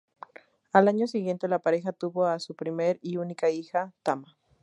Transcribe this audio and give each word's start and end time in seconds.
Al 0.73 0.87
año 0.87 1.05
siguiente 1.05 1.47
la 1.47 1.59
pareja 1.59 1.91
tuvo 1.91 2.25
a 2.25 2.39
su 2.39 2.55
primer 2.55 2.97
y 3.03 3.17
única 3.17 3.51
hija, 3.51 3.93
Tama. 4.01 4.35